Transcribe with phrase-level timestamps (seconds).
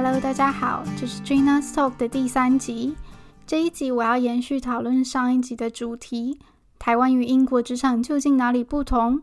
[0.00, 2.94] Hello，大家好，这是 Gina's Talk 的第三集。
[3.44, 6.38] 这一集我要延续讨论上一集的主题：
[6.78, 9.20] 台湾与英国职场究竟哪里不同？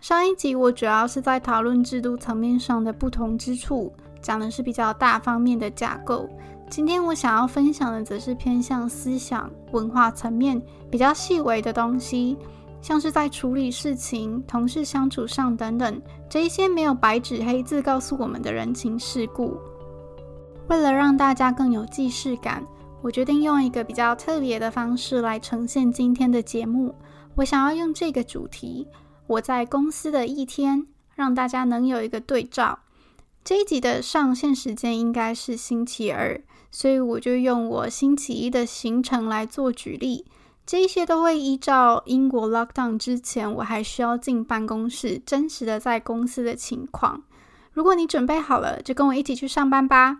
[0.00, 6.28] 上一集我主要是在讨论制度层面上的不同之处，讲的是比较大方面的架构。
[6.68, 12.36] 今天我想要分享的则是偏向思想文化层面比较细微的东西。
[12.82, 19.56] 像是在处理事情、同事相处上等等，这一些没有白纸黑字告诉我们的人情世故。
[20.68, 22.64] 为了让大家更有既视感，
[23.00, 26.94] 我决定用一个比较特别的方式来呈现今天的节目。
[27.36, 28.88] 我想要用这个主题：
[29.26, 32.80] 我在公司的一天，让大家能有一个对照。
[33.44, 36.40] 这一集的上线时间应该是星期二，
[36.72, 40.26] 所以我就用我星期一的行程来做举例。
[40.66, 47.22] 这些都会依照英国 lockdown 之前，我还需要进办公室，真实的在公司的情况。
[47.72, 50.18] 如果你准备好了，就跟我一起去上班吧。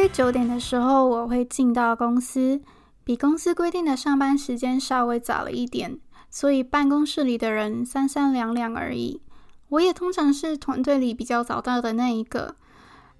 [0.00, 2.62] 约九点的时候，我会进到公司，
[3.04, 5.98] 比公司规定的上班时间稍微早了一点，
[6.30, 9.20] 所以办公室里的人三三两两而已。
[9.68, 12.56] 我也通常是团队里比较早到的那一个。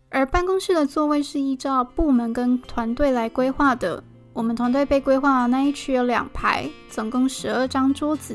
[0.08, 4.02] 而办公室的座位是依照部门跟团队来规划的。
[4.32, 8.34] 我们团队被规划的那一区有两排，总共十二张桌子，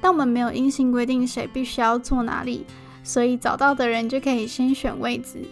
[0.00, 2.64] 但我们没有硬性规定谁必须要坐哪里，
[3.02, 5.42] 所以早到的人就可以先选位置。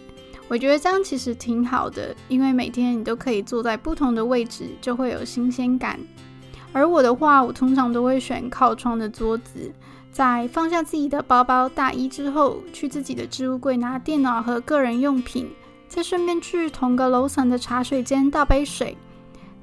[0.47, 5.99] 我觉得这样其实挺好的，因为每天你都可以坐在不同的位置，就会有新鲜感。
[6.71, 9.71] 而我的话，我通常都会选靠窗的桌子。
[10.11, 15.49] 在放下自己的包包、大衣之后，去自己的置物柜拿电脑和个人用品，
[15.87, 18.95] 再顺便去同个楼层的茶水间倒杯水。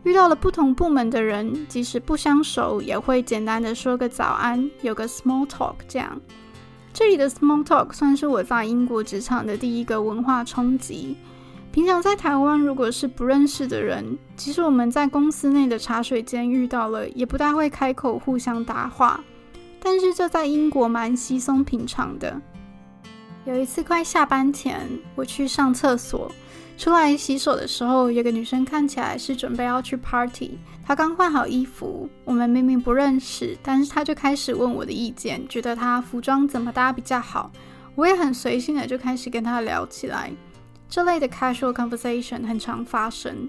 [0.02, 5.74] 遇到了不同部门的人，即使不相熟，也会简单的说个早安，有个 small talk。
[5.86, 6.20] 这样，
[6.92, 11.16] 这里的 small talk 算是我在英国职场的第一个文化冲击。
[11.72, 19.20] 平常在台湾，如果是不认识的人，即使我们在公司内的茶水间遇到了，也不大会开口互相搭话。
[19.80, 22.40] 但是这在英国蛮稀松平常的。
[23.44, 26.30] 有一次快下班前，我去上厕所，
[26.80, 30.58] 出来洗手的时候，有个女生看起来是准备要去 party。
[30.82, 37.52] 她刚换好衣服，我们明明不认识，但是她就开始问我的意见，觉得她服装怎么搭比较好。
[37.94, 40.32] 我也很随性的就开始跟她聊起来。
[40.88, 43.46] 这类的 casual conversation 很常发生。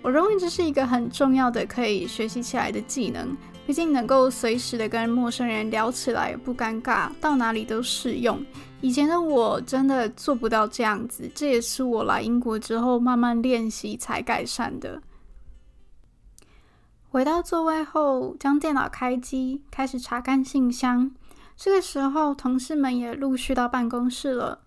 [0.00, 3.36] 我认为这是一个很重要的可以学习起来的技能。
[3.66, 8.42] 毕竟能够随时的跟陌生人聊起来不尴尬，到哪里都适用。
[8.82, 15.02] 以前的我真的做不到这样子，这也是我来英国之后慢慢练习才改善的。
[17.10, 21.10] 回到座位后，将电脑开机，开始查看信箱。
[21.56, 24.60] 这个时候，同事们也陆续到办公室了。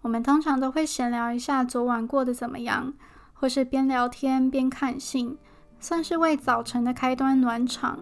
[0.00, 2.94] 我们通常都会闲聊一下昨晚过得怎么样，
[3.34, 5.36] 或是边聊天边看信，
[5.78, 7.98] 算是为早晨的开端暖场。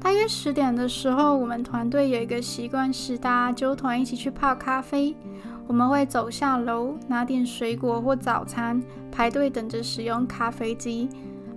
[0.00, 5.16] 大约十点的时候，我们团队有一个习惯是大家揪团一起去泡咖啡。
[5.66, 11.08] 我们会走下楼，拿点水果或早餐，排队等着使用咖啡机。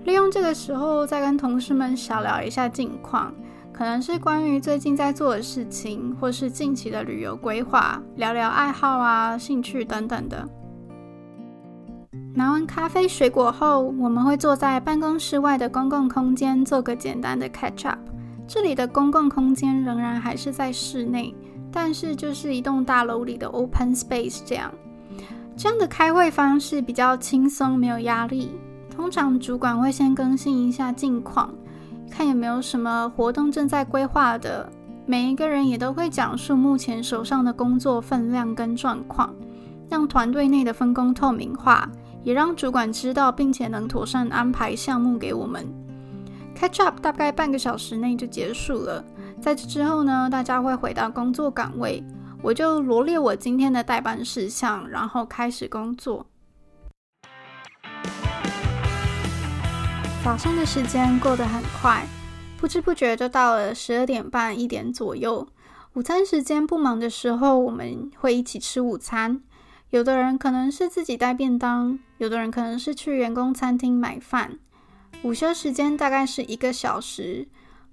[0.05, 3.31] 利用这个时候，再跟同事们小聊一下近况，
[3.71, 10.49] 可能是关于最近在做的事情，或是近期的旅游规划，聊聊爱好啊、兴趣等等的。
[12.35, 17.99] 拿完咖啡、水果后，我们会坐在办公室外的公共空间做个简单的 catch up。
[18.47, 21.35] 这里的公共空间仍然还是在室内，
[21.71, 24.71] 但是就是一栋大楼里的 open space 这样。
[25.57, 28.51] 这样的开会方式比较轻松，没有压力。
[28.89, 31.53] 通常主管会先更新一下近况，
[32.09, 34.71] 看有没有什么活动正在规划的。
[35.05, 39.33] 每一个人也都会讲述目前手上的工作分量跟状况，
[39.89, 41.89] 让团队内的分工透明化，
[42.23, 45.65] 也让主管知道，并且能妥善安排项目给我们。
[46.55, 49.03] Catch up 大概半个小时内就结束了。
[49.41, 52.03] 在这之后呢，大家会回到工作岗位，
[52.41, 56.25] 我就罗列我今天的待办事项，然后开始工作。
[60.21, 62.05] 早上的时间过得很快，
[62.57, 65.47] 不知不觉就到了十二点半一点左右。
[65.93, 69.41] 午餐时间不忙的时候，我们会一起吃午餐。
[69.91, 74.59] 有的人可能是自己带便当，有的人可能是去员工餐厅买饭。
[75.23, 77.47] 午休时间大概是一个小时，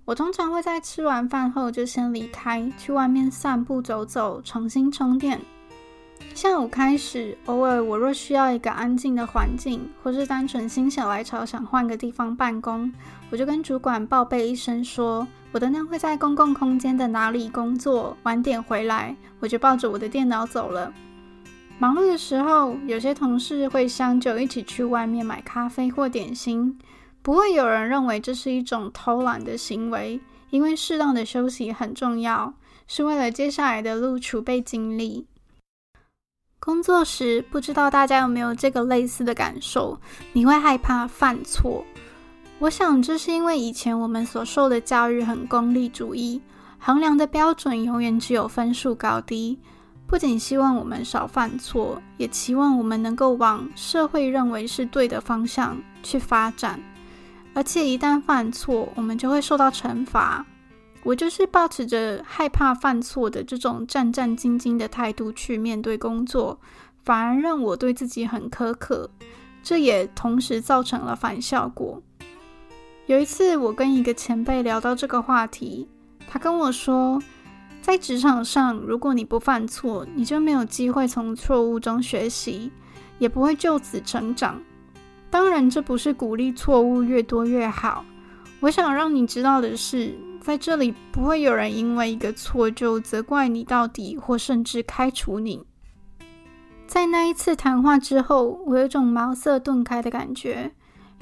[0.04, 5.40] 我通常会在吃完饭后就先离开，去外面散步走走，重新充电。
[6.34, 12.92] 下午开始，偶尔我若需要一个安静的环境，或是单纯心血来潮想换个地方办公，
[13.30, 20.92] 我就跟主管报备一声说，我等等会在公共空间的哪里工作，晚点回来，我就抱着我的电脑走了。
[21.78, 26.78] 忙碌的时候，有些同事会相就一起去外面买咖啡或点心，
[27.20, 30.18] 不会有人认为这是一种偷懒的行为，
[30.48, 32.54] 因为适当的休息很重要，
[32.86, 35.26] 是为了接下来的路储备精力。
[36.58, 40.00] 工作时，不知道大家有没有这个类似的感受？
[40.32, 41.84] 你会害怕犯错。
[42.58, 46.40] 我想，这是因为以前我们所受的教育很功利主义，
[46.78, 49.58] 衡量的标准永远只有分数高低。
[50.06, 56.80] 不仅希望我们少犯错，也期望我们能够往社会认为是对的方向去发展。
[57.54, 60.46] 而且，一旦犯错，我们就会受到惩罚。
[61.02, 66.58] 我就是抱持着害怕犯错的这种战战兢兢的态度去面对工作，
[67.04, 69.08] 反而让我对自己很苛刻，
[69.62, 72.02] 这也同时造成了反效果。
[73.06, 75.88] 有一次，我跟一个前辈聊到这个话题，
[76.28, 77.22] 他跟我说，
[77.86, 82.72] 在职场上，如果你不犯错，你就没有机会从错误中学习，
[83.20, 84.60] 也不会就此成长。
[85.30, 88.04] 当然，这不是鼓励错误越多越好。
[88.58, 95.64] 我想让你知道的是，在这里不会有人因为一个错就责怪你到底，或甚至开除你。
[96.88, 100.72] 在那一次谈话之后，我有种茅塞顿开的感觉，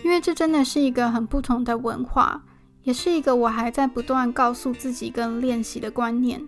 [0.02, 2.42] 因为这真的是一个很不同的文化，
[2.84, 6.42] 也是一个我还在不断告诉自己跟练习的观念。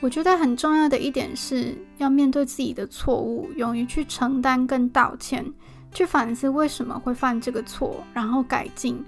[0.00, 5.44] 我觉得很重要的一点是要面对自己的错误，勇于去承担跟道歉，
[5.92, 9.04] 去反思为什么会犯这个错，然后改进。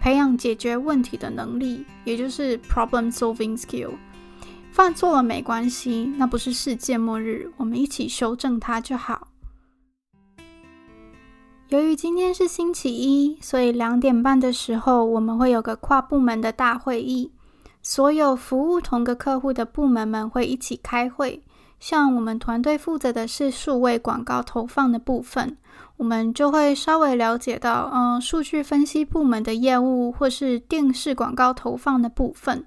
[0.00, 3.92] 培养解决问题的能力，也就是 problem solving skill。
[4.70, 9.28] 犯错了没关系，那不是世界末日，我们一起修正它就好。
[11.68, 17.32] 由于今天是星期一，所以两点半的时候我们会有个跨部门的大会议，
[17.86, 21.42] 所有服务同个客户的部门们会一起开会。
[21.78, 25.58] 像我们团队负责的是数位广告投放的部分。
[25.98, 32.64] 我们就会稍微了解到，嗯，数据分析部门的业务，或是电视广告投放的部分。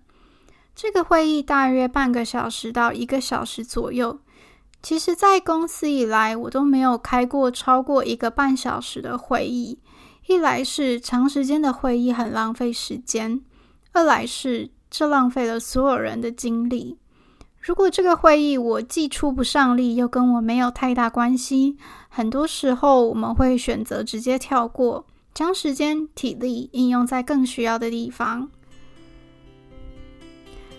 [0.75, 4.19] 这个会议大约半个小时到一个小时左右。
[4.83, 9.79] 其实，在公司以来，我都没有开过超过一个半小时的会议。
[10.27, 13.41] 一来是长时间的会议很浪费时间，
[13.93, 16.97] 二来是这浪费了所有人的精力。
[17.59, 28.49] 如果这个会议我既出不上力，又跟我没有太大关系，很多时候我们会选择直接跳过，将时间体力应用在更需要的地方。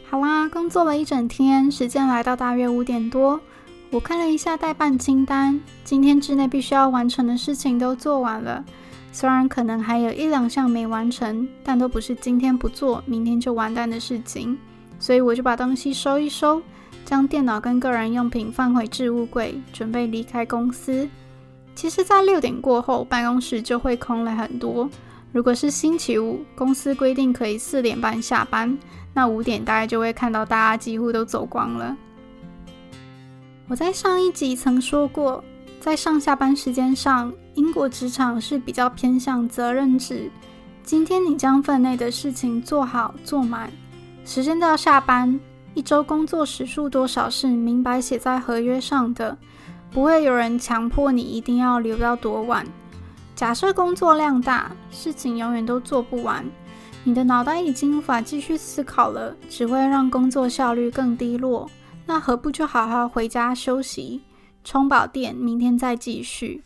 [0.09, 3.39] 好啦，工作了一整天，时间来到大约五点多，
[3.91, 8.65] 我看了一下待办清单，今天之内必须要完成的事情都做完了，
[9.11, 14.57] 虽然可能还有一两项没完成，但都不是今天不做，明天就完蛋的事情，
[14.99, 16.63] 所以我就把东西收一收。
[17.05, 21.09] 将电脑跟个人用品放回置物柜，准备离开公司。
[21.75, 24.89] 其实，在六点过后，办公室就会空了很多。
[25.33, 28.79] 如果是星期五，公司规定可以四点半下班，
[29.15, 31.97] 那五点大概就会看到大家几乎都走光了。
[33.69, 35.43] 我在上一集曾说过，
[35.89, 40.31] 在上下班时间上，英国职场是比较偏向责任制。
[40.83, 43.73] 今天你将分内的事情做好做满，
[44.23, 45.41] 时间到下班。
[45.73, 49.35] 一周工作时数多少是明白写在合约上的，
[49.91, 52.67] 不会有人强迫你一定要留到多晚。
[53.35, 56.45] 假设工作量大，事情永远都做不完，
[57.03, 61.67] 你的脑袋已经无法继续思考了，只会让工作效率更低落。
[62.05, 64.21] 那何不就好好回家休息，
[64.71, 66.63] 充饱电，明天再继续？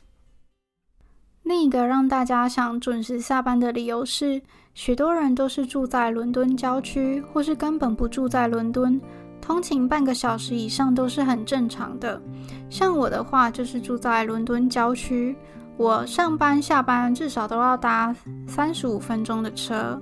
[1.44, 4.42] 另一个让大家想准时下班的理由是，
[4.74, 9.00] 许多人都是住在伦敦郊区，或是根本不住在伦敦，
[9.40, 12.20] 通勤半个小时以上都是很正常的。
[12.68, 15.36] 像我的话，就是住在伦敦郊区，
[15.76, 18.12] 我上班下班至少都要搭
[18.48, 19.96] 三十五分钟的车。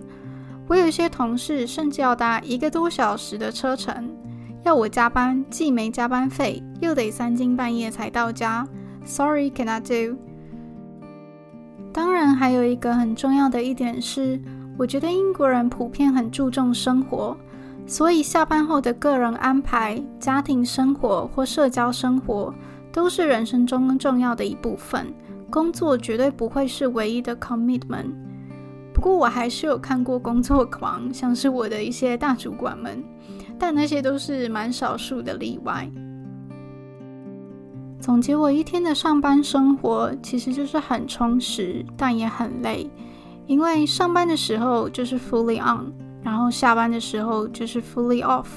[0.66, 4.10] 我有一些同事甚至要搭一个多小时的车程，
[4.62, 8.66] 要我加班，既没加班费，又得三更半夜才到家。
[9.04, 10.16] Sorry, cannot do。
[11.92, 14.40] 当然，还有一个很重要的一点是。
[14.78, 17.36] 我觉得英国人普遍很注重生活，
[17.86, 22.54] 所以下班后的个人安排、家庭生活或社交生活
[22.90, 25.12] 都是人生中重要的一部分。
[25.50, 28.10] 工作绝对不会是唯一的 commitment。
[29.00, 33.02] 不过我还是有看过工作狂，像是我的一些大主管们，
[33.58, 35.90] 但那些都是蛮少数的例外。
[37.98, 42.90] 总结我一天的上班生活，其实就是很充实，但也很累。
[43.46, 45.90] 因为上班的时候就是 fully on，
[46.22, 48.48] 然后下班的时候就是 fully off。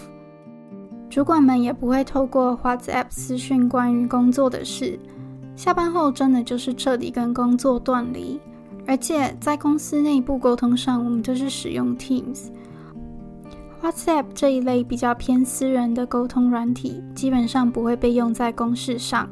[1.09, 4.99] 主管们也不会透过 WhatsApp 私讯关于工作的事。
[5.55, 8.37] 下班后真的就是彻底跟工作断离。
[8.85, 12.47] 而且在公司内部沟通上，我们都是使用 Teams。
[13.81, 19.29] WhatsApp 这一类比较偏私人的沟通软体，基本上不会被用在公事上。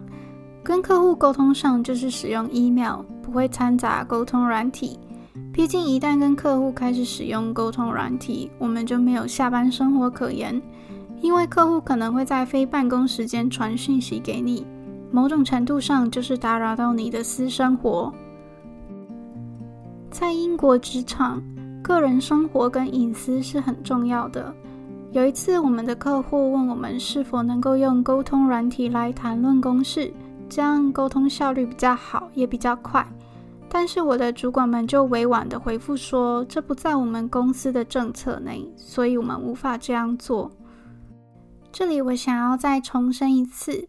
[0.63, 5.00] 跟客户沟通上就是使用 email，不会掺杂沟通软体。
[5.53, 10.62] 毕竟，一旦跟客户开始使用沟通软体，我们就没有下班生活可言，
[11.22, 14.65] 因为客户可能会在非办公时间传讯息给你，
[15.12, 18.13] 某种程度上就是打扰到你的私生活。
[20.11, 21.41] 在英国职场，
[21.81, 24.53] 个人生活跟隐私是很重要的。
[25.13, 30.11] 有一次，我们的客户问我们是否能够用沟通软体来谈论公事，
[30.49, 33.07] 这样沟通效率比较好，也比较快。
[33.69, 40.51] 但是我的主管们就委婉地回复说，这不在我们公司的政策内，所以我们无法这样做。
[41.71, 43.87] 这里我想要再重申一次，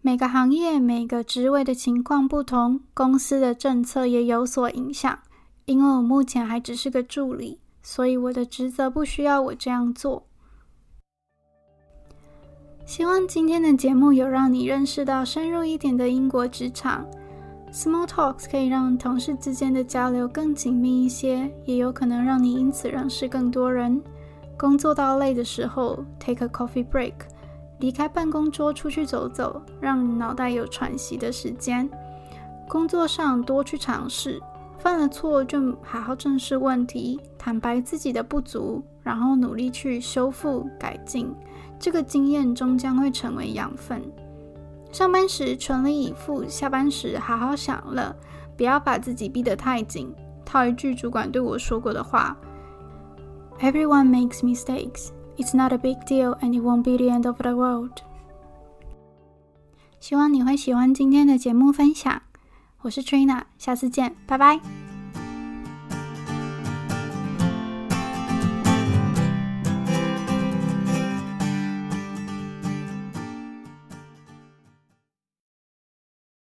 [0.00, 5.18] 每个行业、每个职位的情况不同，公司的政策也有所影响。
[5.66, 10.24] 因为我目前还只是个助理，所以我的职责不需要我这样做。
[12.84, 17.04] 希望今天的节目有让你认识到深入一点的英国职场。
[17.72, 24.00] Small talks 可以让同事之间的交流更紧密一些，也有可能让你因此认识更多人。
[24.56, 27.14] 工作到累的时候，take a coffee break，
[27.80, 31.90] 离开办公桌出去走走，让脑袋有喘息的时间。
[32.68, 34.40] 工作上多去尝试，
[34.78, 41.34] 犯了错就好好正视问题，坦白自己的不足，然后努力去修复改进。
[41.78, 44.02] 这个经验终将会成为养分。
[44.92, 48.14] 上班时全力以赴，下班时好好享乐，
[48.56, 50.14] 不要把自己逼得太紧。
[50.44, 52.36] 套一句主管对我说过的话
[53.60, 55.08] ：“Everyone makes mistakes.
[55.36, 57.92] It's not a big deal, and it won't be the end of the world.”
[59.98, 62.22] 希望你会喜欢今天的节目分享。
[62.82, 64.60] 我是 Trina，下次见，拜拜。